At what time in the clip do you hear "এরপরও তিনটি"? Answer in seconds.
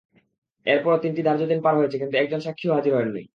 0.65-1.21